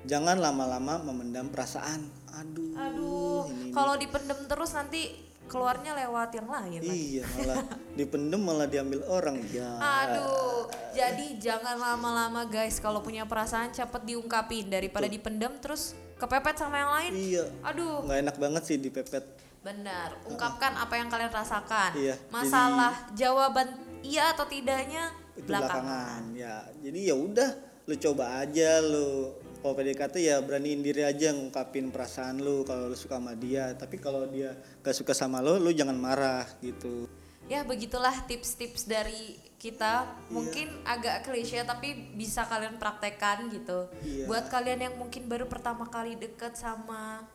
jangan 0.00 0.40
lama-lama 0.40 0.96
memendam 1.06 1.52
perasaan 1.52 2.08
aduh 2.32 2.72
Aduh, 2.72 3.44
kalau 3.70 4.00
dipendem 4.00 4.48
terus 4.48 4.72
nanti 4.72 5.12
keluarnya 5.50 5.98
lewat 5.98 6.30
yang 6.32 6.46
lain 6.46 6.78
lagi. 6.78 6.94
iya 6.94 7.24
malah 7.34 7.58
dipendem 7.92 8.38
malah 8.38 8.64
diambil 8.64 9.02
orang 9.04 9.42
ya 9.50 9.66
Aduh, 9.76 10.64
jadi 10.94 11.26
jangan 11.36 11.74
lama-lama 11.74 12.46
guys 12.46 12.78
kalau 12.78 13.02
punya 13.02 13.26
perasaan 13.26 13.74
cepet 13.74 14.06
diungkapin 14.06 14.70
daripada 14.70 15.10
dipendem 15.10 15.50
terus 15.58 15.92
kepepet 16.16 16.54
sama 16.54 16.78
yang 16.78 16.92
lain. 16.94 17.12
iya 17.12 17.44
Aduh, 17.60 18.06
nggak 18.06 18.18
enak 18.24 18.36
banget 18.38 18.62
sih 18.64 18.76
dipepet 18.78 19.26
benar. 19.60 20.16
Ungkapkan 20.24 20.72
apa 20.72 20.94
yang 20.94 21.12
kalian 21.12 21.28
rasakan. 21.28 21.92
Iya, 21.92 22.16
Masalah 22.32 22.96
jawaban 23.12 23.68
iya 24.00 24.32
atau 24.32 24.46
tidaknya 24.46 25.12
itu 25.34 25.44
belakangan. 25.44 25.76
belakangan 25.84 26.22
ya 26.32 26.54
jadi 26.80 27.00
ya 27.12 27.14
udah 27.16 27.50
lu 27.84 27.94
coba 27.98 28.24
aja 28.40 28.80
lu 28.80 29.32
kalau 29.60 29.76
PDKT 29.76 30.16
ya 30.24 30.36
beraniin 30.40 30.80
diri 30.80 31.04
aja 31.04 31.36
ngungkapin 31.36 31.92
perasaan 31.92 32.40
lu 32.40 32.64
kalau 32.64 32.88
lu 32.88 32.96
suka 32.96 33.20
sama 33.20 33.36
dia 33.36 33.76
tapi 33.76 34.00
kalau 34.00 34.24
dia 34.26 34.56
gak 34.80 34.96
suka 34.96 35.12
sama 35.12 35.44
lu 35.44 35.60
lu 35.60 35.70
jangan 35.70 35.96
marah 35.96 36.48
gitu 36.64 37.08
Ya 37.50 37.66
begitulah 37.66 38.14
tips-tips 38.30 38.86
dari 38.86 39.34
kita. 39.58 40.06
Mungkin 40.30 40.70
agak 40.86 41.26
klise 41.26 41.58
tapi 41.66 42.14
bisa 42.14 42.46
kalian 42.46 42.78
praktekkan 42.78 43.50
gitu. 43.50 43.90
Iya. 44.06 44.30
Buat 44.30 44.46
kalian 44.54 44.86
yang 44.86 44.94
mungkin 44.94 45.26
baru 45.26 45.50
pertama 45.50 45.90
kali 45.90 46.14
deket 46.14 46.54
sama 46.54 47.26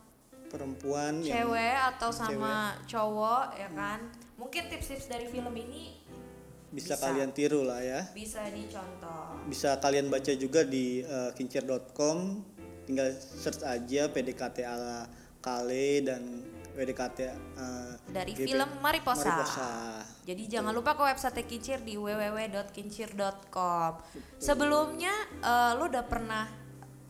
perempuan 0.48 1.20
yang 1.20 1.44
cewek 1.44 1.76
atau 1.92 2.08
sama 2.16 2.80
cowok 2.88 3.60
ya 3.60 3.68
kan. 3.76 4.00
Mungkin 4.40 4.72
tips-tips 4.72 5.12
dari 5.12 5.28
film 5.28 5.52
ini 5.52 6.00
bisa, 6.76 6.92
bisa. 6.94 7.04
kalian 7.08 7.32
tiru 7.32 7.64
lah 7.64 7.80
ya 7.80 8.04
bisa 8.12 8.44
dicontoh. 8.52 9.40
bisa 9.48 9.80
kalian 9.80 10.12
baca 10.12 10.32
juga 10.36 10.60
di 10.68 11.00
eh, 11.00 11.30
kincir.com 11.32 12.44
tinggal 12.84 13.16
search 13.16 13.64
aja 13.64 14.12
PDKT 14.12 14.62
ala 14.62 15.08
Kale 15.40 16.04
dan 16.04 16.44
PDKT 16.76 17.18
eh, 17.32 17.92
Dari 18.12 18.36
GP 18.36 18.52
film 18.52 18.68
Mariposa. 18.84 19.24
Mariposa. 19.24 20.04
Jadi 20.28 20.44
jangan 20.50 20.76
lupa 20.76 20.92
ke 20.92 21.02
website 21.08 21.48
Kincir 21.48 21.80
di 21.80 21.96
www.kincir.com. 21.96 23.92
Sebelumnya 24.36 25.14
eh, 25.40 25.72
lo 25.80 25.88
udah 25.88 26.04
pernah 26.04 26.44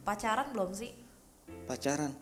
pacaran 0.07 0.55
belum 0.55 0.71
sih? 0.71 1.07
pacaran 1.67 2.15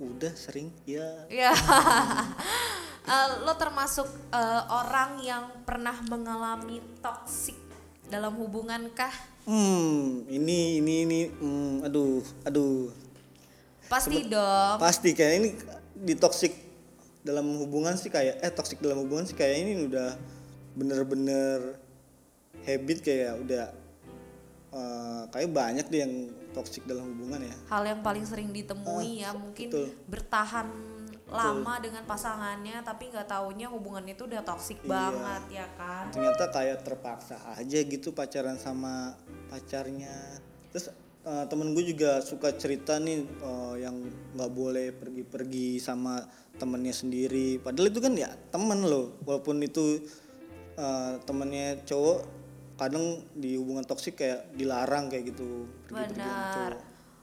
udah 0.00 0.32
sering 0.34 0.72
ya 0.88 1.28
Ya. 1.28 1.52
Eh, 3.02 3.28
lo 3.42 3.52
termasuk 3.58 4.06
eh, 4.30 4.62
orang 4.70 5.18
yang 5.26 5.44
pernah 5.66 5.98
mengalami 6.06 6.78
toksik 7.02 7.58
dalam 8.06 8.38
hubungan 8.38 8.86
kah? 8.94 9.10
Hmm, 9.42 10.22
ini 10.30 10.78
ini 10.78 10.94
ini 11.02 11.20
hmm, 11.26 11.82
aduh, 11.82 12.22
aduh. 12.46 12.94
Pasti 13.90 14.22
dong. 14.30 14.78
Pasti 14.78 15.18
kayak 15.18 15.34
ini 15.42 15.48
di 15.98 16.14
toxic 16.14 16.54
dalam 17.26 17.58
hubungan 17.58 17.98
sih 17.98 18.06
kayak 18.06 18.38
eh 18.38 18.52
toxic 18.54 18.78
dalam 18.78 19.02
hubungan 19.02 19.26
sih 19.26 19.34
kayak 19.34 19.66
ini 19.66 19.86
udah 19.86 20.14
bener-bener 20.78 21.78
habit 22.62 23.02
kayak 23.02 23.34
udah 23.42 23.66
eh, 24.78 25.22
kayak 25.26 25.50
banyak 25.50 25.86
deh 25.90 26.06
yang 26.06 26.14
toxic 26.54 26.86
dalam 26.86 27.10
hubungan 27.10 27.42
ya. 27.42 27.56
Hal 27.66 27.82
yang 27.82 27.98
paling 28.06 28.22
sering 28.22 28.54
ditemui 28.54 29.26
ya 29.26 29.34
mungkin 29.34 29.74
betul. 29.74 29.90
bertahan 30.06 30.91
lama 31.30 31.80
dengan 31.80 32.02
pasangannya 32.04 32.82
tapi 32.82 33.08
nggak 33.08 33.24
taunya 33.24 33.70
hubungan 33.70 34.04
itu 34.04 34.26
udah 34.26 34.42
toksik 34.42 34.82
Iya. 34.82 34.90
banget 34.90 35.42
ya 35.62 35.66
kan? 35.78 36.04
Ternyata 36.12 36.44
kayak 36.50 36.78
terpaksa 36.82 37.36
aja 37.54 37.78
gitu 37.80 38.12
pacaran 38.12 38.58
sama 38.58 39.16
pacarnya. 39.48 40.12
Terus 40.70 40.92
eh, 41.22 41.44
temen 41.48 41.72
gue 41.72 41.84
juga 41.86 42.20
suka 42.20 42.52
cerita 42.56 42.98
nih 42.98 43.22
eh, 43.24 43.74
yang 43.80 43.96
nggak 44.34 44.52
boleh 44.52 44.92
pergi-pergi 44.92 45.78
sama 45.78 46.20
temennya 46.58 46.92
sendiri. 46.92 47.56
Padahal 47.58 47.88
itu 47.88 48.00
kan 48.02 48.12
ya 48.12 48.28
temen 48.50 48.84
loh, 48.84 49.16
walaupun 49.24 49.62
itu 49.62 50.04
eh, 50.76 51.14
temennya 51.24 51.80
cowok 51.84 52.18
kadang 52.72 53.22
di 53.32 53.54
hubungan 53.54 53.84
toksik 53.84 54.18
kayak 54.18 54.52
dilarang 54.52 55.06
kayak 55.06 55.30
gitu 55.30 55.70
pergi-pergi 55.86 56.18
Benar. 56.18 56.72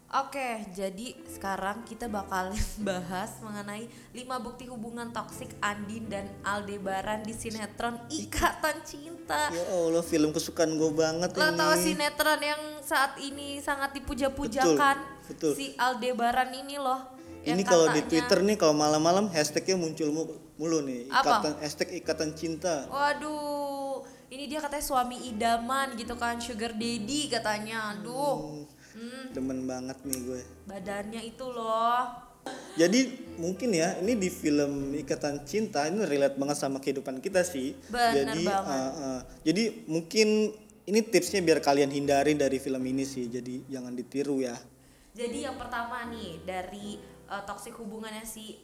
Oke, 0.09 0.65
jadi 0.73 1.13
sekarang 1.29 1.85
kita 1.85 2.09
bakal 2.09 2.49
bahas 2.81 3.29
mengenai 3.39 3.85
5 4.09 4.25
bukti 4.41 4.65
hubungan 4.65 5.13
toksik 5.13 5.53
Andin 5.61 6.09
dan 6.09 6.25
Aldebaran 6.41 7.21
di 7.21 7.29
sinetron 7.31 7.93
Ikatan 8.09 8.81
Cinta. 8.81 9.53
Ya 9.53 9.61
Allah 9.69 10.01
film 10.01 10.33
kesukaan 10.33 10.73
gue 10.73 10.89
banget 10.91 11.29
Lo 11.37 11.45
ini. 11.45 11.53
tau 11.55 11.73
sinetron 11.77 12.41
yang 12.41 12.61
saat 12.81 13.21
ini 13.21 13.61
sangat 13.61 13.93
dipuja-pujakan 13.93 14.97
Betul, 15.29 15.53
betul. 15.53 15.53
si 15.53 15.77
Aldebaran 15.77 16.57
ini 16.57 16.81
loh. 16.81 17.05
Ini 17.39 17.61
kalau 17.61 17.93
di 17.93 18.01
Twitter 18.03 18.41
nih 18.41 18.57
kalau 18.57 18.73
malam-malam 18.73 19.29
hashtagnya 19.29 19.77
muncul 19.77 20.09
mu- 20.09 20.33
mulu 20.57 20.81
nih 20.83 21.05
Apa? 21.07 21.37
ikatan 21.37 21.53
hashtag 21.61 21.89
ikatan 21.95 22.29
cinta. 22.33 22.89
Waduh, 22.89 24.01
ini 24.27 24.43
dia 24.45 24.57
katanya 24.57 24.83
suami 24.83 25.21
idaman 25.29 25.93
gitu 25.95 26.17
kan, 26.17 26.41
sugar 26.41 26.73
daddy 26.73 27.29
katanya. 27.29 27.93
Aduh, 27.95 28.57
hmm, 28.59 28.63
Demen 29.33 29.67
banget 29.69 29.97
nih 30.05 30.19
gue. 30.25 30.41
badannya 30.65 31.21
itu 31.23 31.45
loh. 31.49 32.29
Jadi 32.79 32.99
mungkin 33.35 33.75
ya 33.75 33.99
ini 33.99 34.15
di 34.15 34.31
film 34.31 34.95
Ikatan 34.95 35.43
Cinta 35.43 35.85
ini 35.91 36.07
relate 36.07 36.39
banget 36.39 36.57
sama 36.57 36.79
kehidupan 36.79 37.19
kita 37.19 37.43
sih. 37.43 37.75
Bener 37.91 38.31
jadi 38.31 38.41
banget. 38.47 38.71
uh, 38.71 38.91
uh, 38.95 39.19
jadi 39.43 39.63
mungkin 39.85 40.55
ini 40.87 40.99
tipsnya 41.05 41.43
biar 41.43 41.59
kalian 41.59 41.91
hindari 41.91 42.33
dari 42.39 42.57
film 42.57 42.81
ini 42.87 43.03
sih. 43.03 43.27
Jadi 43.27 43.67
jangan 43.67 43.93
ditiru 43.93 44.39
ya. 44.39 44.55
Jadi 45.13 45.43
yang 45.43 45.59
pertama 45.59 46.07
nih 46.07 46.39
dari 46.47 46.97
uh, 47.27 47.43
toxic 47.43 47.75
hubungannya 47.75 48.23
si 48.23 48.57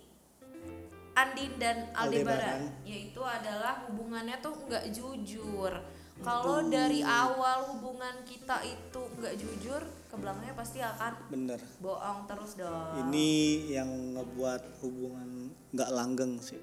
Andin 1.15 1.55
dan 1.55 1.95
Aldebaran, 1.95 2.43
Aldebaran. 2.43 2.61
yaitu 2.83 3.21
adalah 3.23 3.87
hubungannya 3.87 4.35
tuh 4.39 4.55
nggak 4.67 4.91
jujur. 4.91 5.71
Kalau 6.23 6.63
dari 6.71 7.03
awal 7.03 7.75
hubungan 7.75 8.23
kita 8.23 8.63
itu 8.63 9.01
nggak 9.19 9.35
jujur, 9.35 9.81
ke 10.15 10.15
belakangnya 10.23 10.55
pasti 10.55 10.79
akan 10.79 11.13
Bener. 11.27 11.59
bohong 11.83 12.23
terus 12.23 12.55
dong. 12.55 13.11
Ini 13.11 13.29
yang 13.75 13.89
ngebuat 14.15 14.79
hubungan 14.79 15.51
nggak 15.75 15.89
langgeng 15.91 16.39
sih. 16.39 16.59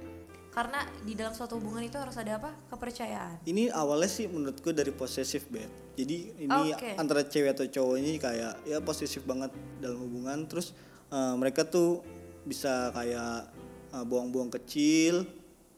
Karena 0.52 0.84
di 1.04 1.16
dalam 1.16 1.32
suatu 1.32 1.56
hubungan 1.56 1.84
itu 1.84 1.96
harus 1.96 2.16
ada 2.16 2.36
apa? 2.40 2.52
Kepercayaan. 2.72 3.44
Ini 3.44 3.72
awalnya 3.72 4.08
sih 4.08 4.28
menurutku 4.28 4.72
dari 4.72 4.92
posesif 4.92 5.48
beb. 5.48 5.68
Jadi 5.96 6.44
ini 6.44 6.72
Oke. 6.72 6.96
antara 6.96 7.24
cewek 7.24 7.56
atau 7.56 7.68
cowok 7.68 7.96
ini 8.00 8.16
kayak 8.16 8.64
ya 8.68 8.80
posesif 8.80 9.24
banget 9.24 9.52
dalam 9.80 10.00
hubungan. 10.00 10.48
Terus 10.48 10.76
eh, 11.12 11.34
mereka 11.36 11.64
tuh 11.68 12.04
bisa 12.44 12.92
kayak 12.92 13.48
eh, 13.96 14.04
buang-buang 14.04 14.52
kecil, 14.52 15.24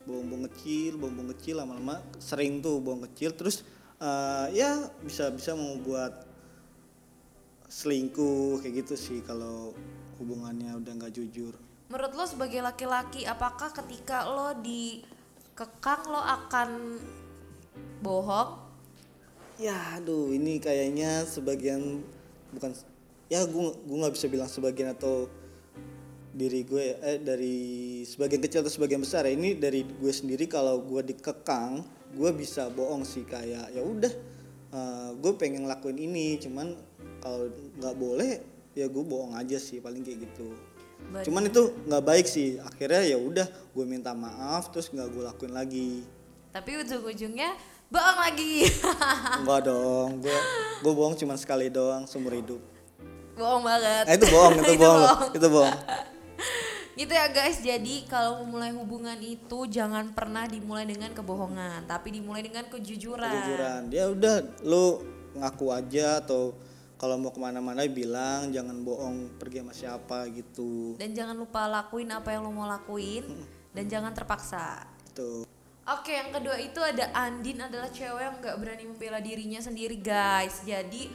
buang-buang 0.04 0.48
kecil, 0.52 1.00
buang-buang 1.00 1.32
kecil 1.36 1.60
lama-lama 1.60 2.00
sering 2.20 2.60
tuh 2.60 2.80
buang 2.80 3.04
kecil. 3.10 3.32
Terus 3.36 3.64
eh, 4.00 4.46
ya 4.56 4.88
bisa 5.04 5.32
bisa 5.32 5.56
membuat 5.56 6.24
selingkuh 7.68 8.62
kayak 8.62 8.86
gitu 8.86 8.94
sih 8.94 9.18
kalau 9.26 9.74
hubungannya 10.22 10.78
udah 10.78 10.92
nggak 10.94 11.14
jujur. 11.14 11.56
Menurut 11.90 12.12
lo 12.16 12.24
sebagai 12.24 12.64
laki-laki, 12.64 13.28
apakah 13.28 13.74
ketika 13.74 14.24
lo 14.24 14.56
dikekang 14.62 16.06
lo 16.08 16.22
akan 16.22 16.98
bohong? 18.00 18.62
Ya, 19.54 19.76
aduh, 19.94 20.34
ini 20.34 20.58
kayaknya 20.58 21.22
sebagian 21.22 22.02
bukan 22.50 22.74
ya 23.30 23.42
gue 23.46 23.66
gue 23.86 23.96
nggak 23.98 24.14
bisa 24.14 24.26
bilang 24.30 24.50
sebagian 24.50 24.94
atau 24.94 25.26
diri 26.34 26.66
gue 26.66 26.98
eh 26.98 27.22
dari 27.22 27.56
sebagian 28.02 28.42
kecil 28.42 28.66
atau 28.66 28.72
sebagian 28.74 28.98
besar 28.98 29.22
ya 29.22 29.32
ini 29.32 29.54
dari 29.54 29.86
gue 29.86 30.10
sendiri 30.10 30.50
kalau 30.50 30.82
gue 30.82 31.00
dikekang 31.06 31.86
gue 32.10 32.30
bisa 32.34 32.66
bohong 32.68 33.06
sih 33.06 33.22
kayak 33.22 33.70
ya 33.70 33.78
udah 33.80 34.10
eh, 34.70 35.10
gue 35.14 35.32
pengen 35.38 35.64
lakuin 35.64 35.94
ini 35.94 36.34
cuman 36.42 36.74
kalau 37.22 37.46
nggak 37.78 37.94
boleh 37.94 38.42
ya 38.74 38.90
gue 38.90 39.04
bohong 39.06 39.38
aja 39.38 39.56
sih 39.56 39.78
paling 39.78 40.02
kayak 40.02 40.26
gitu 40.26 40.50
Bener. 41.04 41.22
cuman 41.22 41.42
itu 41.46 41.62
nggak 41.86 42.02
baik 42.02 42.26
sih 42.26 42.58
akhirnya 42.58 43.02
ya 43.06 43.16
udah 43.16 43.46
gue 43.46 43.84
minta 43.86 44.10
maaf 44.10 44.74
terus 44.74 44.90
nggak 44.90 45.06
gue 45.08 45.22
lakuin 45.22 45.54
lagi 45.54 46.02
Tapi 46.50 46.70
ujung-ujungnya 46.78 47.50
bohong 47.90 48.18
lagi. 48.20 48.62
Enggak 49.42 49.66
dong, 49.66 50.22
gue 50.22 50.38
gue 50.80 50.92
bohong 50.94 51.14
cuma 51.14 51.34
sekali 51.34 51.66
doang 51.66 52.06
seumur 52.06 52.30
hidup. 52.30 52.62
bohong 53.34 53.66
banget. 53.66 54.06
Eh, 54.06 54.14
itu 54.14 54.26
bohong, 54.30 54.54
itu, 54.54 54.62
Itu 54.70 54.78
bohong, 54.78 55.02
bohong. 55.02 55.30
itu 55.34 55.46
bohong. 55.50 55.74
Gitu 56.94 57.12
ya 57.12 57.26
guys. 57.30 57.58
Jadi 57.62 58.06
kalau 58.06 58.42
memulai 58.42 58.70
hubungan 58.74 59.18
itu 59.22 59.66
jangan 59.70 60.14
pernah 60.14 60.46
dimulai 60.46 60.86
dengan 60.86 61.10
kebohongan 61.14 61.86
tapi 61.86 62.14
dimulai 62.14 62.42
dengan 62.42 62.66
kejujuran. 62.70 63.30
Kejujuran. 63.30 63.80
Ya 63.90 64.10
udah 64.10 64.36
lu 64.62 65.02
ngaku 65.34 65.66
aja 65.74 66.22
atau 66.22 66.54
kalau 66.94 67.18
mau 67.18 67.34
ke 67.34 67.42
mana-mana 67.42 67.84
bilang 67.90 68.54
jangan 68.54 68.80
bohong 68.80 69.36
pergi 69.36 69.60
sama 69.60 69.74
siapa 69.74 70.18
gitu. 70.30 70.94
Dan 70.96 71.12
jangan 71.12 71.36
lupa 71.36 71.66
lakuin 71.66 72.14
apa 72.14 72.32
yang 72.32 72.46
lo 72.46 72.50
mau 72.54 72.70
lakuin 72.70 73.26
dan 73.74 73.84
jangan 73.90 74.14
terpaksa. 74.14 74.86
Tuh 75.12 75.44
Oke, 75.84 76.16
yang 76.16 76.32
kedua 76.32 76.56
itu 76.56 76.80
ada 76.80 77.12
Andin 77.12 77.60
adalah 77.60 77.92
cewek 77.92 78.24
yang 78.24 78.40
nggak 78.40 78.56
berani 78.56 78.88
membela 78.88 79.20
dirinya 79.20 79.60
sendiri, 79.60 80.00
guys. 80.00 80.64
Jadi, 80.64 81.12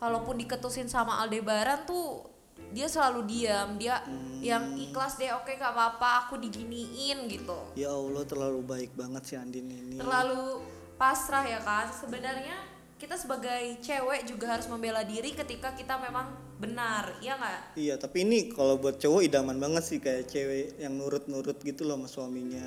kalaupun 0.00 0.40
diketusin 0.40 0.88
sama 0.88 1.20
Aldebaran 1.20 1.84
tuh 1.84 2.24
dia 2.72 2.86
selalu 2.90 3.24
diam, 3.24 3.78
dia 3.80 4.02
yang 4.42 4.76
ikhlas 4.76 5.16
deh, 5.16 5.32
oke 5.32 5.48
gak 5.56 5.72
apa-apa, 5.72 6.28
aku 6.28 6.36
diginiin 6.36 7.24
gitu. 7.30 7.56
ya 7.78 7.88
Allah 7.92 8.24
terlalu 8.26 8.60
baik 8.64 8.90
banget 8.92 9.22
si 9.24 9.34
Andin 9.38 9.70
ini 9.70 9.96
Terlalu 9.96 10.60
pasrah 11.00 11.44
ya 11.44 11.60
kan. 11.64 11.88
Sebenarnya 11.88 12.56
kita 12.96 13.16
sebagai 13.16 13.76
cewek 13.84 14.24
juga 14.24 14.56
harus 14.56 14.64
membela 14.72 15.04
diri 15.04 15.36
ketika 15.36 15.76
kita 15.76 16.00
memang 16.00 16.32
benar, 16.56 17.12
iya 17.20 17.36
nggak? 17.36 17.60
iya 17.76 17.94
tapi 18.00 18.24
ini 18.24 18.48
kalau 18.48 18.80
buat 18.80 18.96
cowok 18.96 19.20
idaman 19.20 19.60
banget 19.60 19.84
sih 19.84 19.98
kayak 20.00 20.24
cewek 20.32 20.80
yang 20.80 20.96
nurut-nurut 20.96 21.60
gitu 21.60 21.84
loh 21.84 22.00
sama 22.00 22.08
suaminya 22.08 22.64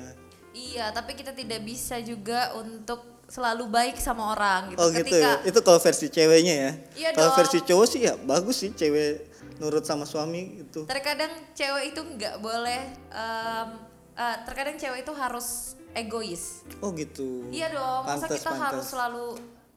Iya, 0.50 0.90
tapi 0.90 1.14
kita 1.14 1.30
tidak 1.30 1.62
bisa 1.62 2.02
juga 2.02 2.54
untuk 2.58 3.06
selalu 3.30 3.70
baik 3.70 3.96
sama 4.02 4.34
orang 4.34 4.74
gitu. 4.74 4.78
oh 4.82 4.90
gitu 4.90 5.06
ketika 5.06 5.38
ya 5.38 5.46
itu 5.46 5.58
kalau 5.62 5.78
versi 5.78 6.06
ceweknya 6.10 6.54
ya 6.54 6.70
Iya 6.98 7.08
kalau 7.14 7.30
versi 7.38 7.58
cowok 7.62 7.86
sih 7.86 8.00
ya 8.02 8.14
bagus 8.18 8.56
sih 8.58 8.70
cewek 8.74 9.29
nurut 9.60 9.84
sama 9.84 10.08
suami 10.08 10.64
itu 10.64 10.88
terkadang 10.88 11.30
cewek 11.52 11.92
itu 11.92 12.00
nggak 12.00 12.40
boleh 12.40 12.80
em, 13.12 13.68
eh, 14.16 14.36
terkadang 14.48 14.80
cewek 14.80 15.04
itu 15.04 15.12
harus 15.12 15.76
egois. 15.92 16.62
Oh 16.80 16.94
gitu. 16.94 17.50
Iya 17.50 17.74
dong 17.74 18.02
masa 18.06 18.26
kita 18.30 18.50
pantes. 18.50 18.64
harus 18.64 18.86
selalu 18.88 19.26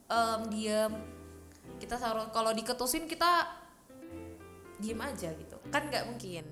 em, 0.07 0.41
diam 0.49 0.91
kita 1.81 1.99
harus 1.99 2.31
kalau 2.31 2.55
diketusin 2.55 3.11
kita 3.11 3.43
diem 4.79 4.99
aja 5.03 5.35
gitu. 5.35 5.57
Kan 5.67 5.91
nggak 5.91 6.07
mungkin. 6.07 6.45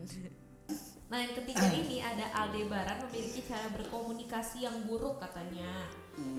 Nah 1.11 1.19
yang 1.19 1.35
ketiga 1.43 1.67
ini 1.71 1.99
ada 1.99 2.27
Aldebaran 2.35 3.03
memiliki 3.07 3.43
cara 3.43 3.67
berkomunikasi 3.75 4.63
yang 4.63 4.87
buruk 4.87 5.19
katanya 5.19 5.87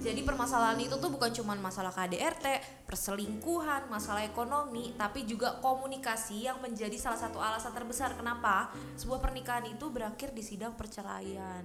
jadi 0.02 0.20
permasalahan 0.26 0.82
itu 0.82 0.98
tuh 0.98 1.14
bukan 1.14 1.30
cuma 1.30 1.54
masalah 1.54 1.94
KDRT, 1.94 2.58
perselingkuhan, 2.90 3.86
masalah 3.86 4.26
ekonomi, 4.26 4.92
tapi 4.98 5.22
juga 5.22 5.62
komunikasi 5.62 6.50
yang 6.50 6.58
menjadi 6.58 6.98
salah 6.98 7.18
satu 7.22 7.38
alasan 7.38 7.70
terbesar 7.70 8.18
kenapa 8.18 8.74
sebuah 8.98 9.22
pernikahan 9.22 9.62
itu 9.70 9.86
berakhir 9.94 10.34
di 10.34 10.42
sidang 10.42 10.74
perceraian. 10.74 11.62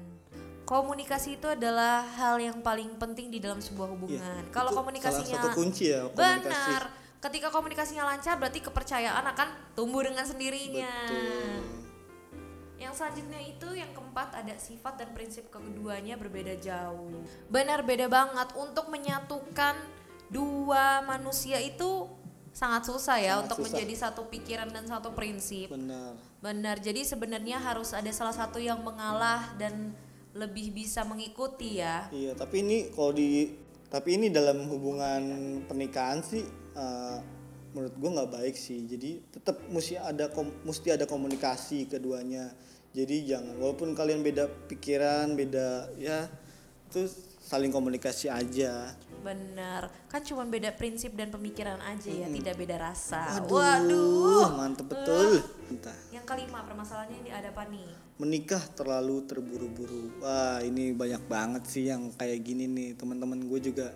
Komunikasi 0.69 1.41
itu 1.41 1.47
adalah 1.49 2.05
hal 2.19 2.37
yang 2.37 2.61
paling 2.61 2.93
penting 3.01 3.33
di 3.33 3.41
dalam 3.41 3.57
sebuah 3.57 3.89
hubungan. 3.97 4.21
Iya, 4.21 4.53
Kalau 4.53 4.69
komunikasinya 4.69 5.41
salah 5.41 5.49
satu 5.49 5.57
kunci 5.57 5.89
ya 5.89 6.05
komunikasi 6.05 6.45
benar, 6.45 6.81
ketika 7.23 7.47
komunikasinya 7.49 8.03
lancar 8.05 8.35
berarti 8.37 8.59
kepercayaan 8.61 9.25
akan 9.33 9.47
tumbuh 9.73 10.05
dengan 10.05 10.27
sendirinya. 10.27 10.91
Betul. 11.09 11.86
Yang 12.87 13.03
selanjutnya 13.03 13.41
itu 13.43 13.67
yang 13.75 13.91
keempat 13.91 14.31
ada 14.31 14.55
sifat 14.55 14.95
dan 14.95 15.11
prinsip 15.11 15.51
keduanya 15.51 16.15
berbeda 16.15 16.55
jauh. 16.55 17.19
Benar 17.51 17.83
beda 17.83 18.07
banget 18.07 18.55
untuk 18.55 18.87
menyatukan 18.87 19.75
dua 20.31 21.03
manusia 21.03 21.59
itu 21.59 22.07
sangat 22.55 22.87
susah 22.87 23.19
ya 23.19 23.35
Sangat 23.35 23.43
untuk 23.43 23.57
susah. 23.59 23.67
menjadi 23.75 23.95
satu 24.07 24.21
pikiran 24.31 24.71
dan 24.71 24.87
satu 24.87 25.11
prinsip. 25.11 25.67
benar 25.67 26.15
Benar. 26.39 26.79
Jadi 26.79 27.03
sebenarnya 27.03 27.59
harus 27.59 27.91
ada 27.91 28.07
salah 28.15 28.31
satu 28.31 28.55
yang 28.55 28.79
mengalah 28.87 29.51
dan 29.59 29.91
lebih 30.31 30.71
bisa 30.71 31.03
mengikuti 31.03 31.83
ya. 31.83 32.07
Iya, 32.07 32.39
tapi 32.39 32.63
ini 32.63 32.87
kalau 32.95 33.11
di 33.11 33.51
tapi 33.91 34.15
ini 34.15 34.31
dalam 34.31 34.63
hubungan 34.71 35.21
pernikahan 35.67 36.23
sih 36.23 36.45
eh, 36.77 37.17
menurut 37.75 37.93
gua 37.99 38.09
nggak 38.21 38.31
baik 38.31 38.55
sih. 38.55 38.85
Jadi 38.85 39.27
tetap 39.27 39.59
mesti 39.67 39.99
ada 39.99 40.31
kom- 40.31 40.55
mesti 40.63 40.87
ada 40.93 41.03
komunikasi 41.03 41.89
keduanya. 41.89 42.53
Jadi 42.97 43.29
jangan 43.29 43.61
walaupun 43.61 43.93
kalian 43.93 44.25
beda 44.25 44.49
pikiran, 44.65 45.37
beda 45.37 45.93
ya 46.01 46.25
itu 46.89 47.05
saling 47.37 47.69
komunikasi 47.69 48.25
aja. 48.25 48.89
Benar. 49.21 49.93
Kan 50.09 50.25
cuma 50.25 50.49
beda 50.49 50.73
prinsip 50.73 51.13
dan 51.13 51.29
pemikiran 51.29 51.77
aja 51.77 52.09
ya, 52.09 52.25
tidak 52.25 52.57
beda 52.57 52.81
rasa. 52.81 53.45
Waduh, 53.45 53.53
Waduh. 53.53 54.49
mantep 54.57 54.89
betul. 54.89 55.45
Entah. 55.69 55.93
Yang 56.09 56.25
kelima 56.25 56.65
permasalahannya 56.65 57.21
ini 57.21 57.29
ada 57.29 57.53
apa 57.53 57.69
nih? 57.69 57.85
Menikah 58.17 58.63
terlalu 58.73 59.29
terburu-buru. 59.29 60.17
Wah, 60.25 60.57
ini 60.65 60.89
banyak 60.97 61.21
banget 61.29 61.63
sih 61.69 61.85
yang 61.93 62.09
kayak 62.17 62.41
gini 62.41 62.65
nih. 62.65 62.89
Teman-teman 62.97 63.45
gue 63.45 63.59
juga 63.61 63.93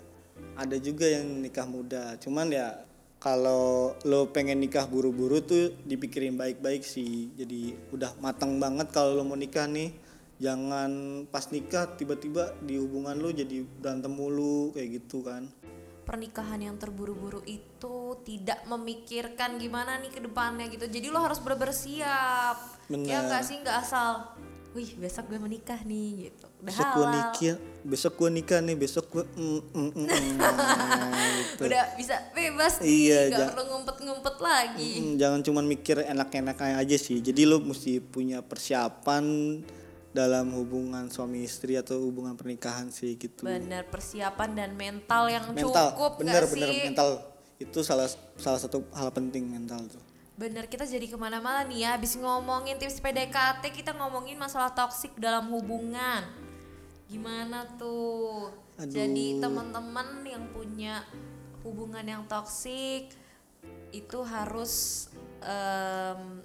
ada 0.54 0.78
juga 0.78 1.10
yang 1.10 1.26
nikah 1.42 1.66
muda. 1.66 2.22
Cuman 2.22 2.54
ya 2.54 2.86
kalau 3.22 3.94
lo 4.02 4.34
pengen 4.34 4.58
nikah 4.58 4.90
buru-buru 4.90 5.46
tuh 5.46 5.78
dipikirin 5.86 6.34
baik-baik 6.34 6.82
sih. 6.82 7.30
Jadi 7.38 7.78
udah 7.94 8.18
matang 8.18 8.58
banget 8.58 8.90
kalau 8.90 9.14
lo 9.14 9.22
mau 9.22 9.38
nikah 9.38 9.70
nih. 9.70 9.94
Jangan 10.42 11.24
pas 11.30 11.46
nikah 11.54 11.86
tiba-tiba 11.94 12.58
di 12.66 12.82
hubungan 12.82 13.14
lo 13.22 13.30
jadi 13.30 13.62
berantem 13.62 14.10
mulu 14.10 14.74
kayak 14.74 14.90
gitu 15.06 15.22
kan. 15.22 15.46
pernikahan 16.02 16.60
yang 16.60 16.76
terburu-buru 16.76 17.40
itu 17.48 18.20
tidak 18.28 18.66
memikirkan 18.68 19.56
gimana 19.62 19.96
nih 20.02 20.12
ke 20.12 20.20
depannya 20.20 20.68
gitu. 20.68 20.90
Jadi 20.90 21.08
lo 21.08 21.24
harus 21.24 21.40
bener-bener 21.40 21.72
siap. 21.72 22.58
Ya 22.92 23.24
nggak 23.24 23.44
sih 23.48 23.62
nggak 23.64 23.78
asal. 23.80 24.36
Wih 24.72 24.88
besok 24.96 25.28
gue 25.28 25.36
menikah 25.36 25.84
nih 25.84 26.32
gitu. 26.32 26.48
Udah 26.48 26.64
Besok 26.72 26.88
gue 26.96 27.06
nikah, 27.12 27.56
besok 27.84 28.14
gue 28.16 28.30
nikah 28.32 28.60
nih, 28.64 28.76
besok 28.80 29.06
gue 29.12 29.24
mm, 29.36 29.60
mm, 29.68 29.92
mm, 29.92 30.08
mm, 30.08 31.12
gitu. 31.44 31.64
Udah 31.68 31.84
bisa 32.00 32.16
bebas 32.32 32.80
nih. 32.80 32.88
Iya, 32.88 33.20
Gak 33.28 33.36
ja- 33.36 33.50
perlu 33.52 33.64
ngumpet-ngumpet 33.68 34.36
lagi. 34.40 34.92
Mm, 35.04 35.14
jangan 35.20 35.40
cuman 35.44 35.66
mikir 35.68 35.98
enak-enaknya 36.08 36.80
aja 36.80 36.96
sih. 36.96 37.20
Jadi 37.20 37.44
lo 37.44 37.60
mesti 37.60 38.00
punya 38.00 38.40
persiapan 38.40 39.26
dalam 40.12 40.52
hubungan 40.56 41.08
suami 41.08 41.44
istri 41.44 41.80
atau 41.80 42.00
hubungan 42.04 42.36
pernikahan 42.36 42.92
sih 42.92 43.16
gitu. 43.16 43.48
Bener 43.48 43.88
persiapan 43.88 44.56
dan 44.56 44.72
mental 44.76 45.28
yang 45.32 45.52
mental, 45.52 45.96
cukup 45.96 46.12
bener 46.20 46.44
bener 46.48 46.70
sih? 46.72 46.84
mental 46.92 47.10
itu 47.60 47.80
salah 47.84 48.08
salah 48.36 48.60
satu 48.60 48.84
hal 48.92 49.12
penting 49.12 49.48
mental 49.48 49.84
tuh. 49.88 50.11
Bener 50.42 50.66
kita 50.66 50.90
jadi 50.90 51.06
ke 51.06 51.14
mana-mana 51.22 51.62
nih 51.70 51.86
ya 51.86 51.90
Habis 51.94 52.18
ngomongin 52.18 52.82
tips 52.82 52.98
PDKT 52.98 53.62
Kita 53.70 53.94
ngomongin 53.94 54.42
masalah 54.42 54.74
toksik 54.74 55.14
dalam 55.22 55.46
hubungan 55.54 56.26
Gimana 57.06 57.70
tuh 57.78 58.50
Aduh. 58.82 58.90
Jadi 58.90 59.38
teman-teman 59.38 60.26
yang 60.26 60.50
punya 60.50 61.06
hubungan 61.62 62.02
yang 62.02 62.26
toksik 62.26 63.14
Itu 63.94 64.26
harus 64.26 65.06
em, 65.46 66.42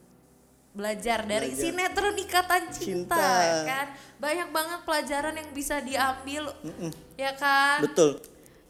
belajar 0.76 1.24
dari 1.24 1.56
Belajar. 1.56 1.64
sinetron 1.72 2.16
ikatan 2.20 2.62
cinta, 2.68 3.16
Cinta. 3.16 3.64
kan 3.64 3.86
banyak 4.20 4.48
banget 4.52 4.80
pelajaran 4.84 5.34
yang 5.40 5.50
bisa 5.56 5.80
diambil 5.80 6.52
ya 7.16 7.32
kan 7.32 7.80
Betul. 7.80 8.20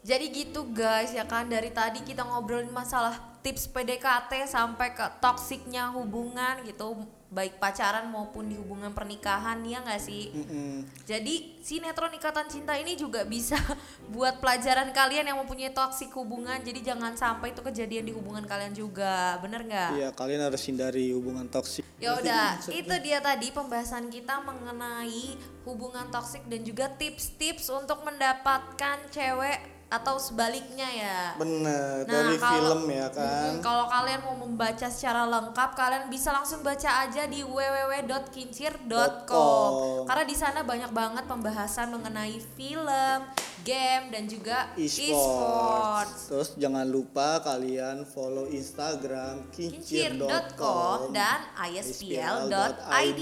jadi 0.07 0.23
gitu 0.31 0.71
guys 0.71 1.11
ya 1.11 1.27
kan 1.27 1.51
dari 1.51 1.67
tadi 1.67 1.99
kita 2.07 2.23
ngobrolin 2.23 2.71
masalah 2.71 3.36
tips 3.47 3.71
PDKT 3.71 4.43
sampai 4.43 4.91
ke 4.91 5.07
toksiknya 5.23 5.95
hubungan 5.95 6.67
gitu 6.67 7.07
baik 7.27 7.59
pacaran 7.63 8.07
maupun 8.07 8.47
di 8.47 8.59
hubungan 8.59 8.91
pernikahan 8.91 9.63
ya 9.63 9.79
nggak 9.83 10.03
sih? 10.03 10.35
Mm-mm. 10.35 10.83
Jadi 11.07 11.59
sinetron 11.63 12.11
Ikatan 12.11 12.47
Cinta 12.51 12.75
ini 12.75 12.99
juga 12.99 13.23
bisa 13.23 13.55
buat 14.15 14.43
pelajaran 14.43 14.91
kalian 14.91 15.31
yang 15.31 15.39
mempunyai 15.39 15.71
toksik 15.71 16.11
hubungan. 16.15 16.59
Jadi 16.59 16.83
jangan 16.83 17.15
sampai 17.15 17.55
itu 17.55 17.63
kejadian 17.63 18.07
di 18.07 18.11
hubungan 18.11 18.43
kalian 18.43 18.75
juga, 18.75 19.39
bener 19.39 19.63
nggak? 19.63 19.91
Iya 19.95 20.09
kalian 20.11 20.43
harus 20.43 20.63
hindari 20.67 21.15
hubungan 21.15 21.47
toksik. 21.47 21.87
Ya 22.03 22.19
udah, 22.19 22.59
itu 22.67 22.95
dia 22.99 23.23
tadi 23.23 23.51
pembahasan 23.55 24.11
kita 24.11 24.43
mengenai 24.43 25.39
hubungan 25.63 26.11
toksik 26.11 26.43
dan 26.51 26.67
juga 26.67 26.91
tips-tips 26.95 27.71
untuk 27.71 28.03
mendapatkan 28.03 29.07
cewek 29.11 29.76
atau 29.87 30.15
sebaliknya 30.17 30.83
ya. 30.83 31.31
Bener 31.35 32.03
Nah, 32.03 32.03
dari 32.03 32.35
kalau- 32.35 32.75
film 32.75 32.81
ya 32.91 33.07
kan. 33.07 33.59
Kalau 33.59 33.85
kalian 33.87 34.19
mau 34.21 34.35
membaca 34.37 34.85
secara 34.85 35.23
lengkap, 35.23 35.69
kalian 35.73 36.03
bisa 36.07 36.29
langsung 36.29 36.59
baca 36.59 37.03
aja 37.03 37.23
di 37.23 37.39
www.kincir.com. 37.41 40.03
Karena 40.03 40.23
di 40.23 40.35
sana 40.35 40.59
banyak 40.61 40.91
banget 40.91 41.23
pembahasan 41.23 41.87
mengenai 41.89 42.35
film, 42.53 43.17
game 43.63 44.03
dan 44.11 44.27
juga 44.27 44.67
e-sports. 44.75 45.07
e-sports. 45.07 46.19
Terus 46.27 46.49
jangan 46.57 46.83
lupa 46.83 47.39
kalian 47.41 48.03
follow 48.03 48.45
Instagram 48.45 49.47
kincir.com 49.51 51.11
dan 51.11 51.47
ispl.id. 51.63 53.21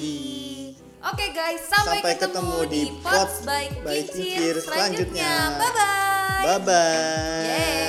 Oke 1.05 1.29
guys, 1.29 1.61
sampai, 1.69 2.01
Sampai 2.01 2.13
ketemu, 2.17 2.57
ketemu 2.57 2.65
di 2.65 2.81
Pots 2.97 3.45
by 3.45 3.65
by 3.85 4.01
Kincir 4.09 4.57
selanjutnya. 4.57 4.65
selanjutnya. 4.65 5.61
Bye 5.61 5.69
Bye 6.43 6.59
bye. 6.59 7.84